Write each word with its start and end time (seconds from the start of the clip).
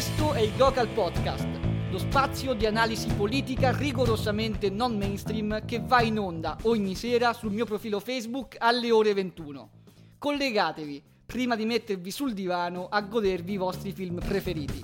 Questo 0.00 0.32
è 0.32 0.40
il 0.40 0.54
Glocal 0.54 0.88
Podcast, 0.88 1.46
lo 1.90 1.98
spazio 1.98 2.54
di 2.54 2.64
analisi 2.64 3.06
politica 3.08 3.76
rigorosamente 3.76 4.70
non 4.70 4.96
mainstream 4.96 5.66
che 5.66 5.82
va 5.84 6.00
in 6.00 6.18
onda 6.18 6.56
ogni 6.62 6.94
sera 6.94 7.34
sul 7.34 7.52
mio 7.52 7.66
profilo 7.66 8.00
Facebook 8.00 8.56
alle 8.58 8.90
ore 8.90 9.12
21. 9.12 9.70
Collegatevi 10.16 11.02
prima 11.26 11.54
di 11.54 11.66
mettervi 11.66 12.10
sul 12.10 12.32
divano 12.32 12.88
a 12.88 13.02
godervi 13.02 13.52
i 13.52 13.56
vostri 13.58 13.92
film 13.92 14.20
preferiti. 14.20 14.82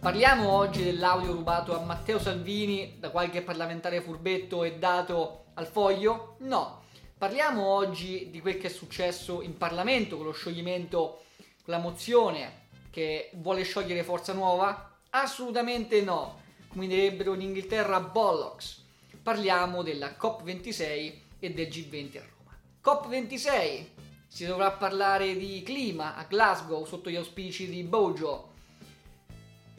Parliamo 0.00 0.48
oggi 0.50 0.82
dell'audio 0.82 1.32
rubato 1.32 1.78
a 1.78 1.84
Matteo 1.84 2.18
Salvini 2.18 2.96
da 2.98 3.10
qualche 3.10 3.42
parlamentare 3.42 4.00
furbetto 4.00 4.64
e 4.64 4.78
dato 4.78 5.48
al 5.52 5.66
foglio? 5.66 6.36
No. 6.38 6.86
Parliamo 7.18 7.66
oggi 7.66 8.28
di 8.30 8.40
quel 8.40 8.58
che 8.58 8.68
è 8.68 8.70
successo 8.70 9.42
in 9.42 9.56
Parlamento 9.56 10.16
con 10.16 10.26
lo 10.26 10.32
scioglimento, 10.32 11.24
con 11.64 11.74
la 11.74 11.80
mozione 11.80 12.66
che 12.90 13.30
vuole 13.34 13.64
sciogliere 13.64 14.04
Forza 14.04 14.32
Nuova? 14.32 14.96
Assolutamente 15.10 16.00
no. 16.00 16.40
Come 16.68 16.86
direbbero 16.86 17.34
in 17.34 17.40
Inghilterra 17.40 17.98
Bollocks. 17.98 18.84
Parliamo 19.20 19.82
della 19.82 20.14
COP26 20.16 21.12
e 21.40 21.50
del 21.52 21.66
G20 21.66 22.18
a 22.18 22.22
Roma. 22.36 23.08
COP26 23.08 23.84
si 24.28 24.46
dovrà 24.46 24.70
parlare 24.70 25.36
di 25.36 25.60
clima 25.64 26.14
a 26.14 26.22
Glasgow 26.22 26.84
sotto 26.84 27.10
gli 27.10 27.16
auspici 27.16 27.68
di 27.68 27.82
Bojo 27.82 28.48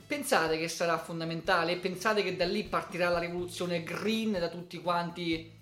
Pensate 0.10 0.58
che 0.58 0.68
sarà 0.68 0.98
fondamentale? 0.98 1.76
Pensate 1.76 2.24
che 2.24 2.36
da 2.36 2.46
lì 2.46 2.64
partirà 2.64 3.10
la 3.10 3.20
rivoluzione 3.20 3.84
green 3.84 4.32
da 4.32 4.50
tutti 4.50 4.82
quanti 4.82 5.59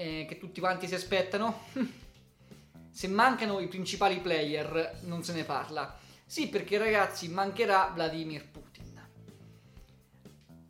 eh, 0.00 0.24
che 0.26 0.38
tutti 0.38 0.60
quanti 0.60 0.88
si 0.88 0.94
aspettano? 0.94 1.64
Se 2.90 3.06
mancano 3.06 3.60
i 3.60 3.68
principali 3.68 4.18
player 4.18 5.00
non 5.02 5.22
se 5.22 5.34
ne 5.34 5.44
parla. 5.44 5.98
Sì, 6.24 6.48
perché 6.48 6.78
ragazzi 6.78 7.28
mancherà 7.28 7.92
Vladimir 7.94 8.48
Putin. 8.48 9.08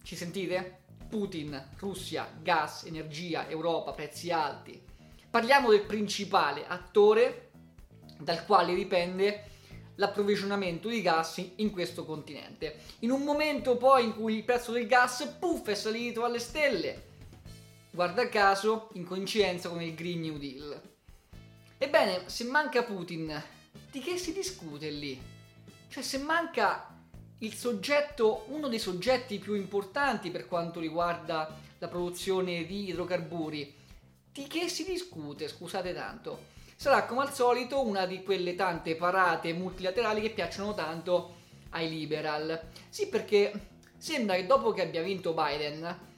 Ci 0.03 0.17
sentite? 0.17 0.79
Putin, 1.09 1.71
Russia, 1.79 2.29
gas, 2.43 2.85
energia, 2.85 3.49
Europa, 3.49 3.93
prezzi 3.93 4.31
alti. 4.31 4.81
Parliamo 5.31 5.71
del 5.71 5.83
principale 5.83 6.67
attore 6.67 7.51
dal 8.19 8.45
quale 8.45 8.75
dipende 8.75 9.45
l'approvvigionamento 9.95 10.89
di 10.89 11.03
gas 11.03 11.43
in 11.57 11.71
questo 11.71 12.05
continente. 12.05 12.81
In 13.01 13.11
un 13.11 13.23
momento 13.23 13.77
poi 13.77 14.05
in 14.05 14.15
cui 14.15 14.37
il 14.37 14.45
prezzo 14.45 14.73
del 14.73 14.87
gas, 14.87 15.37
puff, 15.39 15.69
è 15.69 15.75
salito 15.75 16.25
alle 16.25 16.39
stelle. 16.39 17.10
Guarda 17.91 18.29
caso, 18.29 18.89
in 18.95 19.05
coincidenza 19.05 19.69
con 19.69 19.83
il 19.83 19.95
Green 19.95 20.21
New 20.21 20.39
Deal. 20.39 20.81
Ebbene, 21.77 22.29
se 22.29 22.45
manca 22.45 22.83
Putin, 22.83 23.43
di 23.91 24.01
che 24.01 24.17
si 24.17 24.33
discute 24.33 24.91
lì? 24.91 25.21
Cioè, 25.89 26.03
se 26.03 26.19
manca 26.19 26.97
il 27.39 27.55
soggetto, 27.55 28.45
uno 28.49 28.69
dei 28.69 28.79
soggetti 28.79 29.39
più 29.39 29.55
importanti 29.55 30.31
per 30.31 30.47
quanto 30.47 30.79
riguarda 30.79 31.57
la 31.79 31.89
produzione 31.89 32.65
di 32.65 32.89
idrocarburi, 32.91 33.75
di 34.33 34.47
che 34.47 34.69
si 34.69 34.85
discute? 34.85 35.49
Scusate 35.49 35.93
tanto 35.93 36.59
sarà 36.81 37.05
come 37.05 37.21
al 37.21 37.35
solito 37.35 37.85
una 37.87 38.07
di 38.07 38.23
quelle 38.23 38.55
tante 38.55 38.97
parate 38.97 39.53
multilaterali 39.53 40.23
che 40.23 40.31
piacciono 40.31 40.73
tanto 40.73 41.35
ai 41.71 41.91
liberal. 41.91 42.59
Sì, 42.89 43.09
perché 43.09 43.53
sembra 43.99 44.37
che 44.37 44.47
dopo 44.47 44.73
che 44.73 44.81
abbia 44.81 45.03
vinto 45.03 45.35
Biden 45.35 46.09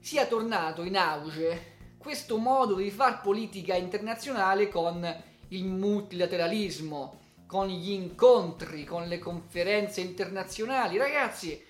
sia 0.00 0.26
tornato 0.26 0.82
in 0.82 0.96
auge 0.96 1.76
questo 1.98 2.38
modo 2.38 2.76
di 2.76 2.90
far 2.90 3.20
politica 3.20 3.74
internazionale 3.74 4.68
con 4.68 5.24
il 5.48 5.64
multilateralismo, 5.64 7.20
con 7.46 7.66
gli 7.66 7.90
incontri, 7.90 8.84
con 8.84 9.08
le 9.08 9.18
conferenze 9.18 10.00
internazionali. 10.00 10.96
Ragazzi, 10.96 11.62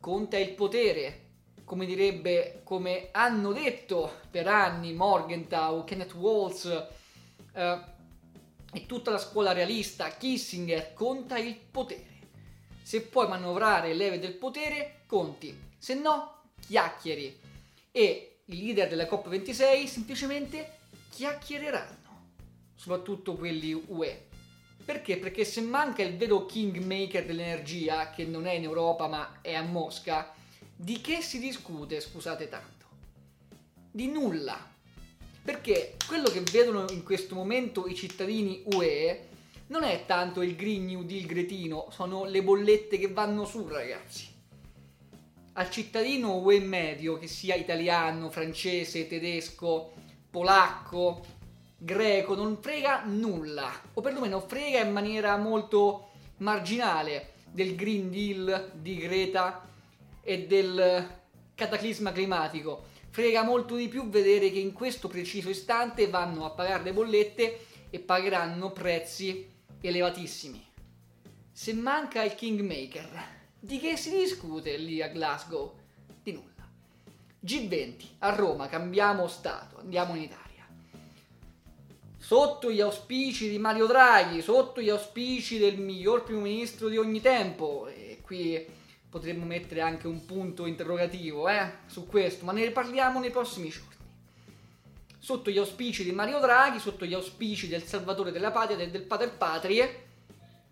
conta 0.00 0.38
il 0.38 0.50
potere. 0.50 1.22
Come 1.64 1.84
direbbe, 1.84 2.60
come 2.62 3.08
hanno 3.10 3.52
detto 3.52 4.20
per 4.30 4.46
anni 4.46 4.92
Morgenthau, 4.92 5.82
Kenneth 5.82 6.14
Waltz, 6.14 6.86
eh, 7.52 7.94
e 8.72 8.86
tutta 8.86 9.10
la 9.10 9.18
scuola 9.18 9.52
realista, 9.52 10.08
Kissinger, 10.10 10.92
conta 10.94 11.38
il 11.38 11.56
potere. 11.56 12.14
Se 12.82 13.02
puoi 13.02 13.26
manovrare 13.26 13.88
le 13.88 13.94
leve 13.94 14.18
del 14.20 14.34
potere, 14.34 15.02
conti, 15.06 15.58
se 15.76 15.94
no, 15.94 16.42
chiacchieri. 16.66 17.40
E 17.96 18.40
i 18.44 18.62
leader 18.62 18.90
della 18.90 19.04
COP26 19.04 19.86
semplicemente 19.86 20.80
chiacchiereranno, 21.08 22.32
soprattutto 22.74 23.36
quelli 23.36 23.72
UE. 23.72 24.26
Perché? 24.84 25.16
Perché 25.16 25.46
se 25.46 25.62
manca 25.62 26.02
il 26.02 26.14
vero 26.18 26.44
kingmaker 26.44 27.24
dell'energia, 27.24 28.10
che 28.10 28.26
non 28.26 28.46
è 28.46 28.52
in 28.52 28.64
Europa 28.64 29.06
ma 29.06 29.38
è 29.40 29.54
a 29.54 29.62
Mosca, 29.62 30.34
di 30.76 31.00
che 31.00 31.22
si 31.22 31.38
discute, 31.38 32.02
scusate 32.02 32.50
tanto? 32.50 32.84
Di 33.90 34.08
nulla. 34.08 34.58
Perché 35.42 35.96
quello 36.06 36.28
che 36.28 36.42
vedono 36.52 36.84
in 36.90 37.02
questo 37.02 37.34
momento 37.34 37.86
i 37.86 37.94
cittadini 37.94 38.62
UE 38.74 39.28
non 39.68 39.84
è 39.84 40.04
tanto 40.04 40.42
il 40.42 40.54
Green 40.54 40.84
New 40.84 41.02
Deal 41.04 41.24
gretino, 41.24 41.88
sono 41.90 42.26
le 42.26 42.42
bollette 42.42 42.98
che 42.98 43.08
vanno 43.08 43.46
su, 43.46 43.66
ragazzi. 43.66 44.35
Al 45.58 45.70
cittadino 45.70 46.36
UE 46.36 46.60
medio, 46.60 47.18
che 47.18 47.28
sia 47.28 47.54
italiano, 47.54 48.28
francese, 48.28 49.06
tedesco, 49.06 49.92
polacco, 50.28 51.24
greco, 51.78 52.34
non 52.34 52.58
frega 52.60 53.04
nulla, 53.06 53.72
o 53.94 54.02
perlomeno 54.02 54.40
frega 54.40 54.80
in 54.80 54.92
maniera 54.92 55.34
molto 55.38 56.10
marginale 56.38 57.32
del 57.50 57.74
Green 57.74 58.10
Deal 58.10 58.72
di 58.74 58.98
Greta 58.98 59.66
e 60.20 60.46
del 60.46 61.08
cataclisma 61.54 62.12
climatico 62.12 62.88
frega 63.08 63.42
molto 63.42 63.76
di 63.76 63.88
più 63.88 64.10
vedere 64.10 64.50
che 64.50 64.58
in 64.58 64.74
questo 64.74 65.08
preciso 65.08 65.48
istante 65.48 66.08
vanno 66.08 66.44
a 66.44 66.50
pagare 66.50 66.82
le 66.82 66.92
bollette 66.92 67.60
e 67.88 67.98
pagheranno 67.98 68.72
prezzi 68.72 69.50
elevatissimi. 69.80 70.62
Se 71.50 71.72
manca 71.72 72.22
il 72.22 72.34
Kingmaker, 72.34 73.45
di 73.66 73.80
che 73.80 73.96
si 73.96 74.16
discute 74.16 74.76
lì 74.76 75.02
a 75.02 75.08
Glasgow? 75.08 75.74
Di 76.22 76.30
nulla. 76.30 76.64
G20, 77.44 78.04
a 78.18 78.30
Roma, 78.30 78.68
cambiamo 78.68 79.26
stato, 79.26 79.78
andiamo 79.80 80.14
in 80.14 80.22
Italia. 80.22 80.44
Sotto 82.16 82.70
gli 82.70 82.80
auspici 82.80 83.50
di 83.50 83.58
Mario 83.58 83.86
Draghi, 83.86 84.40
sotto 84.40 84.80
gli 84.80 84.88
auspici 84.88 85.58
del 85.58 85.78
miglior 85.78 86.22
primo 86.22 86.42
ministro 86.42 86.88
di 86.88 86.96
ogni 86.96 87.20
tempo, 87.20 87.88
e 87.88 88.20
qui 88.22 88.64
potremmo 89.10 89.44
mettere 89.44 89.80
anche 89.80 90.06
un 90.06 90.24
punto 90.24 90.66
interrogativo 90.66 91.48
eh, 91.48 91.72
su 91.86 92.06
questo, 92.06 92.44
ma 92.44 92.52
ne 92.52 92.70
parliamo 92.70 93.18
nei 93.18 93.30
prossimi 93.30 93.68
giorni. 93.68 93.94
Sotto 95.18 95.50
gli 95.50 95.58
auspici 95.58 96.04
di 96.04 96.12
Mario 96.12 96.38
Draghi, 96.38 96.78
sotto 96.78 97.04
gli 97.04 97.14
auspici 97.14 97.66
del 97.66 97.82
salvatore 97.82 98.30
della 98.30 98.52
patria 98.52 98.78
e 98.78 98.90
del 98.90 99.02
pater 99.02 99.36
patrie, 99.36 100.04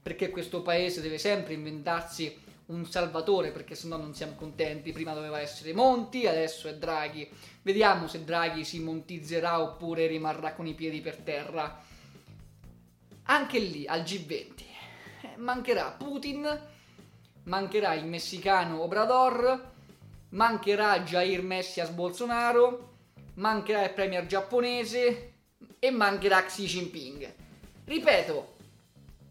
perché 0.00 0.30
questo 0.30 0.62
paese 0.62 1.00
deve 1.00 1.18
sempre 1.18 1.54
inventarsi 1.54 2.42
un 2.66 2.86
salvatore, 2.86 3.50
perché 3.50 3.74
sennò 3.74 3.96
non 3.96 4.14
siamo 4.14 4.34
contenti. 4.34 4.92
Prima 4.92 5.12
doveva 5.12 5.40
essere 5.40 5.72
Monti, 5.72 6.26
adesso 6.26 6.68
è 6.68 6.76
Draghi. 6.76 7.28
Vediamo 7.62 8.06
se 8.08 8.24
Draghi 8.24 8.64
si 8.64 8.80
montizzerà 8.80 9.60
oppure 9.60 10.06
rimarrà 10.06 10.54
con 10.54 10.66
i 10.66 10.74
piedi 10.74 11.00
per 11.00 11.16
terra. 11.16 11.82
Anche 13.24 13.58
lì, 13.58 13.86
al 13.86 14.02
G20, 14.02 14.52
eh, 15.22 15.36
mancherà 15.36 15.90
Putin 15.90 16.72
mancherà 17.44 17.94
il 17.94 18.06
messicano 18.06 18.82
Obrador, 18.82 19.72
mancherà 20.30 21.00
Jair 21.00 21.42
Messias 21.42 21.90
Bolsonaro, 21.90 22.92
mancherà 23.34 23.84
il 23.84 23.92
premier 23.92 24.26
giapponese 24.26 25.32
e 25.78 25.90
mancherà 25.90 26.44
Xi 26.44 26.64
Jinping. 26.64 27.34
Ripeto, 27.84 28.56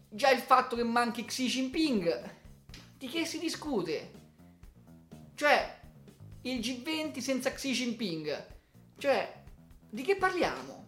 già 0.08 0.30
il 0.30 0.40
fatto 0.40 0.76
che 0.76 0.84
manchi 0.84 1.24
Xi 1.24 1.46
Jinping, 1.46 2.30
di 2.96 3.08
che 3.08 3.24
si 3.24 3.38
discute? 3.38 4.10
Cioè, 5.34 5.80
il 6.42 6.60
G20 6.60 7.18
senza 7.18 7.52
Xi 7.52 7.72
Jinping, 7.72 8.46
cioè, 8.98 9.42
di 9.90 10.02
che 10.02 10.16
parliamo? 10.16 10.86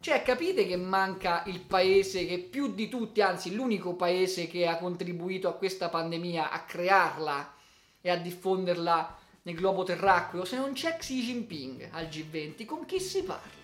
Cioè, 0.00 0.22
capite 0.22 0.66
che 0.66 0.76
manca 0.76 1.44
il 1.46 1.60
paese 1.60 2.26
che 2.26 2.38
più 2.38 2.74
di 2.74 2.88
tutti, 2.88 3.20
anzi 3.20 3.54
l'unico 3.54 3.94
paese 3.94 4.48
che 4.48 4.66
ha 4.66 4.76
contribuito 4.76 5.48
a 5.48 5.54
questa 5.54 5.88
pandemia, 5.88 6.50
a 6.50 6.64
crearla 6.64 7.54
e 8.00 8.10
a 8.10 8.16
diffonderla 8.16 9.18
nel 9.42 9.54
globo 9.54 9.84
terracqueo, 9.84 10.44
se 10.44 10.56
non 10.56 10.72
c'è 10.72 10.96
Xi 10.96 11.22
Jinping 11.22 11.88
al 11.92 12.06
G20, 12.06 12.64
con 12.64 12.84
chi 12.84 12.98
si 12.98 13.22
parla? 13.22 13.60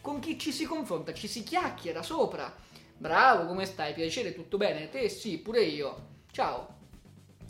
Con 0.00 0.18
chi 0.20 0.38
ci 0.38 0.52
si 0.52 0.64
confronta? 0.64 1.12
Ci 1.12 1.28
si 1.28 1.42
chiacchiera 1.42 2.02
sopra? 2.02 2.54
Bravo, 2.96 3.46
come 3.46 3.66
stai? 3.66 3.92
Piacere, 3.92 4.34
tutto 4.34 4.56
bene? 4.56 4.88
Te 4.88 5.08
sì, 5.10 5.38
pure 5.38 5.62
io. 5.62 6.14
Ciao. 6.36 6.68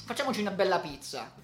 Facciamoci 0.04 0.40
una 0.42 0.52
bella 0.52 0.78
pizza. 0.78 1.34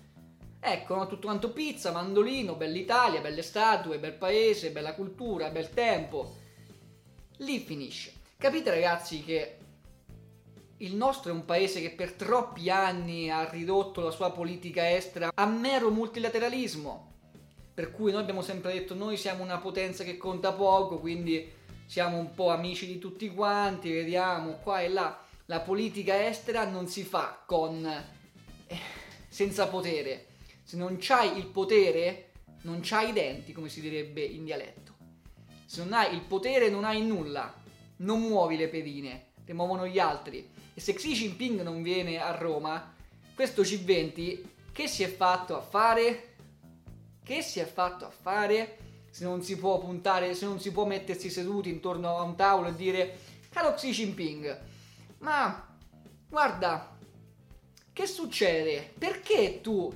Ecco, 0.61 0.95
no? 0.95 1.09
tutto 1.09 1.27
quanto 1.27 1.51
pizza, 1.51 1.91
mandolino, 1.91 2.55
bella 2.55 2.79
Italia, 2.79 3.21
belle 3.21 3.43
statue, 3.43 3.99
bel 3.99 4.13
paese, 4.13 4.71
bella 4.71 4.95
cultura, 4.95 5.49
bel 5.49 5.69
tempo 5.71 6.37
lì 7.39 7.59
finisce. 7.59 8.13
Capite 8.37 8.71
ragazzi 8.71 9.25
che 9.25 9.57
il 10.77 10.95
nostro 10.95 11.33
è 11.33 11.35
un 11.35 11.45
paese 11.45 11.81
che 11.81 11.91
per 11.91 12.13
troppi 12.13 12.71
anni 12.71 13.29
ha 13.29 13.43
ridotto 13.51 14.03
la 14.03 14.13
sua 14.13 14.31
politica 14.31 14.95
estera 14.95 15.33
a 15.35 15.45
mero 15.45 15.91
multilateralismo. 15.91 17.11
Per 17.75 17.91
cui 17.91 18.13
noi 18.13 18.21
abbiamo 18.21 18.43
sempre 18.43 18.73
detto 18.73 18.95
noi 18.95 19.17
siamo 19.17 19.43
una 19.43 19.59
potenza 19.59 20.05
che 20.05 20.17
conta 20.17 20.53
poco, 20.53 21.01
quindi 21.01 21.53
siamo 21.87 22.19
un 22.19 22.35
po' 22.35 22.51
amici 22.51 22.87
di 22.87 23.01
tutti 23.01 23.29
quanti, 23.35 23.91
vediamo 23.91 24.61
qua 24.63 24.81
e 24.81 24.89
là. 24.89 25.22
La 25.47 25.61
politica 25.61 26.27
estera 26.27 26.65
non 26.65 26.87
si 26.87 27.03
fa 27.03 27.43
con 27.45 27.85
eh, 27.85 28.79
senza 29.29 29.67
potere. 29.67 30.27
Se 30.63 30.77
non 30.77 30.99
c'hai 31.01 31.37
il 31.37 31.47
potere, 31.47 32.31
non 32.63 32.81
c'hai 32.83 33.11
i 33.11 33.13
denti, 33.13 33.53
come 33.53 33.69
si 33.69 33.81
direbbe 33.81 34.23
in 34.23 34.45
dialetto. 34.45 34.93
Se 35.67 35.83
non 35.83 35.93
hai 35.93 36.15
il 36.15 36.23
potere, 36.23 36.69
non 36.69 36.85
hai 36.85 37.03
nulla. 37.03 37.61
Non 37.97 38.21
muovi 38.21 38.57
le 38.57 38.69
pedine, 38.69 39.27
le 39.45 39.53
muovono 39.53 39.87
gli 39.87 39.99
altri. 39.99 40.49
E 40.75 40.81
se 40.81 40.95
Xi 40.95 41.13
Jinping 41.13 41.63
non 41.63 41.83
viene 41.83 42.21
a 42.21 42.31
Roma, 42.33 42.95
questo 43.35 43.63
C20 43.63 44.51
che 44.73 44.87
si 44.87 45.03
è 45.03 45.09
fatto 45.09 45.57
a 45.57 45.61
fare? 45.61 46.35
Che 47.23 47.43
si 47.43 47.61
è 47.61 47.67
fatto 47.67 48.07
a 48.07 48.11
fare? 48.11 48.79
Se 49.11 49.25
non 49.25 49.43
si 49.43 49.57
può 49.59 49.79
puntare, 49.79 50.35
se 50.35 50.47
non 50.47 50.61
si 50.61 50.73
può 50.73 50.87
mettersi 50.87 51.29
seduti 51.29 51.69
intorno 51.69 52.17
a 52.17 52.23
un 52.23 52.37
tavolo 52.37 52.69
e 52.69 52.75
dire 52.75 53.19
caro 53.51 53.75
Xi 53.75 53.91
Jinping, 53.91 54.61
ma 55.23 55.77
guarda, 56.29 56.97
che 57.93 58.07
succede? 58.07 58.93
Perché 58.97 59.61
tu 59.61 59.93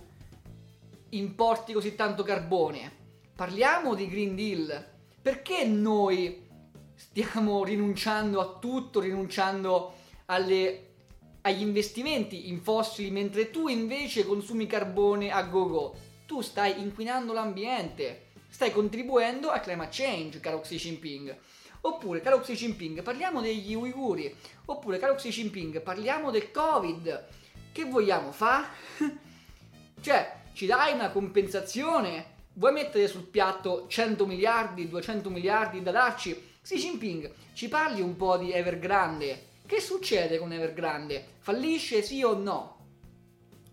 importi 1.10 1.72
così 1.72 1.94
tanto 1.94 2.22
carbone? 2.22 2.92
Parliamo 3.34 3.94
di 3.94 4.08
Green 4.08 4.34
Deal. 4.34 4.94
Perché 5.20 5.64
noi 5.64 6.46
stiamo 6.94 7.64
rinunciando 7.64 8.40
a 8.40 8.58
tutto, 8.58 9.00
rinunciando 9.00 9.94
alle, 10.26 10.94
agli 11.42 11.60
investimenti 11.60 12.48
in 12.48 12.62
fossili, 12.62 13.10
mentre 13.10 13.50
tu 13.50 13.68
invece 13.68 14.24
consumi 14.24 14.66
carbone 14.66 15.30
a 15.30 15.42
go-go. 15.42 15.96
Tu 16.26 16.40
stai 16.40 16.80
inquinando 16.80 17.32
l'ambiente, 17.32 18.28
stai 18.48 18.70
contribuendo 18.70 19.50
a 19.50 19.58
climate 19.58 19.90
change, 19.90 20.40
caro 20.40 20.60
Xi 20.60 20.76
Jinping. 20.76 21.36
Oppure, 21.86 22.20
caro 22.20 22.40
Xi 22.40 22.54
Jinping, 22.54 23.00
parliamo 23.02 23.40
degli 23.40 23.72
uiguri. 23.72 24.34
Oppure, 24.64 24.98
caro 24.98 25.14
Xi 25.14 25.28
Jinping, 25.28 25.80
parliamo 25.80 26.32
del 26.32 26.50
Covid. 26.50 27.26
Che 27.70 27.84
vogliamo 27.84 28.32
fare? 28.32 28.66
cioè, 30.00 30.40
ci 30.52 30.66
dai 30.66 30.94
una 30.94 31.10
compensazione? 31.10 32.34
Vuoi 32.54 32.72
mettere 32.72 33.06
sul 33.06 33.22
piatto 33.22 33.86
100 33.86 34.26
miliardi, 34.26 34.88
200 34.88 35.30
miliardi 35.30 35.80
da 35.80 35.92
darci? 35.92 36.54
Xi 36.60 36.76
Jinping, 36.76 37.30
ci 37.52 37.68
parli 37.68 38.00
un 38.00 38.16
po' 38.16 38.36
di 38.36 38.50
Evergrande? 38.50 39.44
Che 39.64 39.80
succede 39.80 40.38
con 40.38 40.52
Evergrande? 40.52 41.24
Fallisce 41.38 42.02
sì 42.02 42.20
o 42.24 42.36
no? 42.36 42.78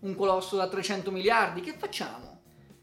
Un 0.00 0.14
colosso 0.14 0.54
da 0.54 0.68
300 0.68 1.10
miliardi? 1.10 1.62
Che 1.62 1.72
facciamo? 1.72 2.42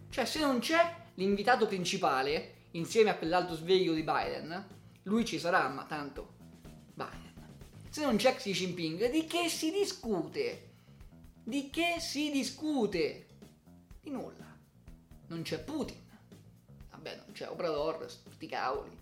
Cioè, 0.09 0.25
se 0.25 0.39
non 0.41 0.59
c'è 0.59 0.93
l'invitato 1.13 1.67
principale, 1.67 2.55
insieme 2.71 3.11
a 3.11 3.15
quell'altro 3.15 3.55
sveglio 3.55 3.93
di 3.93 4.03
Biden, 4.03 4.79
lui 5.03 5.25
ci 5.25 5.39
sarà, 5.39 5.67
ma 5.67 5.85
tanto 5.85 6.35
Biden. 6.93 7.33
Se 7.89 8.01
non 8.03 8.17
c'è 8.17 8.35
Xi 8.35 8.51
Jinping, 8.51 9.09
di 9.09 9.25
che 9.25 9.49
si 9.49 9.71
discute? 9.71 10.69
Di 11.43 11.69
che 11.69 11.97
si 11.99 12.31
discute? 12.31 13.27
Di 14.01 14.09
nulla. 14.09 14.57
Non 15.27 15.41
c'è 15.41 15.59
Putin. 15.59 15.97
Vabbè, 16.91 17.15
non 17.15 17.33
c'è 17.33 17.49
Obrador, 17.49 18.09
sti 18.09 18.47
cavoli. 18.47 18.97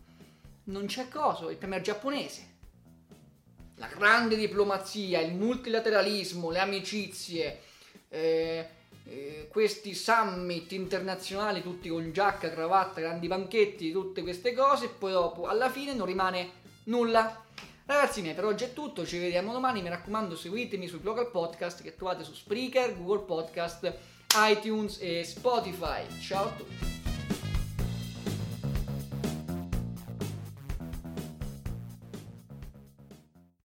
Non 0.66 0.86
c'è 0.86 1.08
coso, 1.08 1.50
il 1.50 1.58
premier 1.58 1.82
giapponese 1.82 2.58
la 3.80 3.88
grande 3.88 4.36
diplomazia, 4.36 5.22
il 5.22 5.34
multilateralismo, 5.34 6.52
le 6.52 6.60
amicizie, 6.60 7.62
eh, 8.10 8.70
eh, 9.10 9.48
questi 9.50 9.96
summit 9.96 10.72
internazionali 10.72 11.62
tutti 11.62 11.90
con 11.90 12.12
giacca, 12.12 12.52
cravatta, 12.52 13.02
grandi 13.02 13.28
banchetti, 13.28 13.92
tutte 13.92 14.22
queste 14.22 14.54
cose, 14.54 14.86
e 14.86 14.90
poi 14.90 15.12
dopo 15.12 15.48
alla 15.48 15.70
fine 15.70 15.94
non 15.94 16.06
rimane 16.06 16.52
nulla. 16.86 17.44
Ragazzi 17.86 18.22
miei, 18.22 18.36
per 18.36 18.46
oggi 18.46 18.66
è 18.66 18.74
tutto, 18.74 19.06
ci 19.06 19.18
vediamo 19.18 19.52
domani, 19.52 19.82
mi 19.82 19.90
raccomando 19.90 20.36
seguitemi 20.36 20.88
sui 20.88 21.02
local 21.02 21.32
podcast 21.32 21.82
che 21.82 21.96
trovate 21.96 22.24
su 22.24 22.34
Spreaker, 22.34 22.96
Google 22.96 23.26
Podcast, 23.26 23.92
iTunes 24.36 25.00
e 25.02 25.24
Spotify. 25.24 26.06
Ciao 26.22 26.46
a 26.46 26.52
tutti! 26.52 26.89